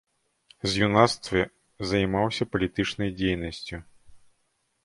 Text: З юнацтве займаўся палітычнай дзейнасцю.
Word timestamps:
З 0.69 0.81
юнацтве 0.85 1.43
займаўся 1.91 2.43
палітычнай 2.55 3.15
дзейнасцю. 3.19 3.77